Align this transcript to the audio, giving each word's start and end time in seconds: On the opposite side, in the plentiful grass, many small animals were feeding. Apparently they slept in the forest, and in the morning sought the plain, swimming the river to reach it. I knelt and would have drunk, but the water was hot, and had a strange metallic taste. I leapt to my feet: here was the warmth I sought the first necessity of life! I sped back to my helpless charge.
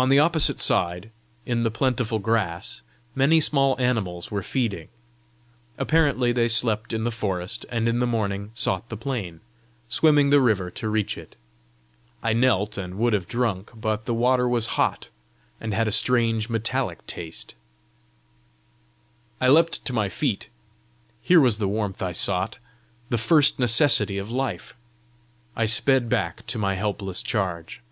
On 0.00 0.08
the 0.08 0.18
opposite 0.18 0.58
side, 0.60 1.10
in 1.44 1.60
the 1.62 1.70
plentiful 1.70 2.20
grass, 2.20 2.80
many 3.14 3.38
small 3.38 3.78
animals 3.78 4.30
were 4.30 4.42
feeding. 4.42 4.88
Apparently 5.76 6.32
they 6.32 6.48
slept 6.48 6.94
in 6.94 7.04
the 7.04 7.10
forest, 7.10 7.66
and 7.68 7.86
in 7.86 7.98
the 7.98 8.06
morning 8.06 8.50
sought 8.54 8.88
the 8.88 8.96
plain, 8.96 9.40
swimming 9.90 10.30
the 10.30 10.40
river 10.40 10.70
to 10.70 10.88
reach 10.88 11.18
it. 11.18 11.36
I 12.22 12.32
knelt 12.32 12.78
and 12.78 12.94
would 12.96 13.12
have 13.12 13.28
drunk, 13.28 13.72
but 13.74 14.06
the 14.06 14.14
water 14.14 14.48
was 14.48 14.68
hot, 14.80 15.10
and 15.60 15.74
had 15.74 15.86
a 15.86 15.92
strange 15.92 16.48
metallic 16.48 17.06
taste. 17.06 17.54
I 19.38 19.48
leapt 19.48 19.84
to 19.84 19.92
my 19.92 20.08
feet: 20.08 20.48
here 21.20 21.42
was 21.42 21.58
the 21.58 21.68
warmth 21.68 22.02
I 22.02 22.12
sought 22.12 22.56
the 23.10 23.18
first 23.18 23.58
necessity 23.58 24.16
of 24.16 24.30
life! 24.30 24.74
I 25.54 25.66
sped 25.66 26.08
back 26.08 26.46
to 26.46 26.58
my 26.58 26.76
helpless 26.76 27.20
charge. 27.20 27.82